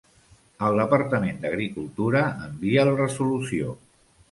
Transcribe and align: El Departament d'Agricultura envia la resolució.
El 0.67 0.79
Departament 0.79 1.37
d'Agricultura 1.43 2.25
envia 2.49 2.89
la 2.91 2.99
resolució. 3.03 3.79